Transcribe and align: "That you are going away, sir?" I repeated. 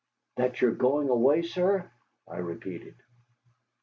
"That 0.37 0.59
you 0.61 0.69
are 0.69 0.71
going 0.71 1.09
away, 1.09 1.43
sir?" 1.43 1.91
I 2.27 2.37
repeated. 2.39 2.95